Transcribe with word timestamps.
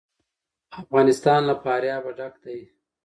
افغانستان 0.81 1.39
له 1.49 1.55
فاریاب 1.63 2.03
ډک 2.17 2.33
دی. 2.43 2.59